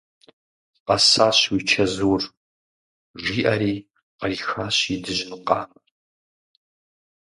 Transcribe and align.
Къэсащ 0.85 1.37
уи 1.51 1.59
чэзур!– 1.69 2.21
жиӏэри 3.23 3.73
кърихащ 4.19 4.77
и 4.93 4.95
дыжьын 5.03 5.33
къамэр. 5.47 5.83